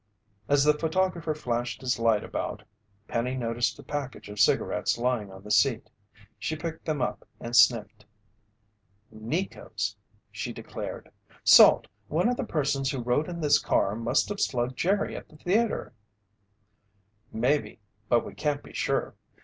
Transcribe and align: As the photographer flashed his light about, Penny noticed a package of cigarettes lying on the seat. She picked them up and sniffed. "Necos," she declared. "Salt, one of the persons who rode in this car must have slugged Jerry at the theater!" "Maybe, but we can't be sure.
As 0.49 0.63
the 0.63 0.73
photographer 0.73 1.35
flashed 1.35 1.81
his 1.81 1.99
light 1.99 2.23
about, 2.23 2.63
Penny 3.07 3.35
noticed 3.35 3.77
a 3.77 3.83
package 3.83 4.29
of 4.29 4.39
cigarettes 4.39 4.97
lying 4.97 5.31
on 5.31 5.43
the 5.43 5.51
seat. 5.51 5.91
She 6.39 6.55
picked 6.55 6.85
them 6.85 7.03
up 7.03 7.23
and 7.39 7.55
sniffed. 7.55 8.07
"Necos," 9.13 9.95
she 10.31 10.53
declared. 10.53 11.11
"Salt, 11.43 11.85
one 12.07 12.27
of 12.29 12.35
the 12.35 12.43
persons 12.43 12.89
who 12.89 12.97
rode 12.97 13.29
in 13.29 13.41
this 13.41 13.59
car 13.59 13.95
must 13.95 14.27
have 14.29 14.41
slugged 14.41 14.75
Jerry 14.75 15.15
at 15.15 15.29
the 15.29 15.37
theater!" 15.37 15.93
"Maybe, 17.31 17.79
but 18.09 18.25
we 18.25 18.33
can't 18.33 18.63
be 18.63 18.73
sure. 18.73 19.13